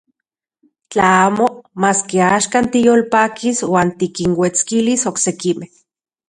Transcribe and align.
Tla 0.93 1.11
amo, 1.25 1.45
maski 1.83 2.17
axkan 2.37 2.65
tiyolpakis 2.71 3.57
uan 3.71 3.89
tikinuetskilis 3.99 5.07
oksekimej. 5.13 5.71